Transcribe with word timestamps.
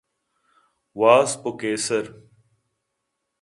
واسپ 0.99 1.41
ءُ 1.49 1.51
کیسر 1.59 2.05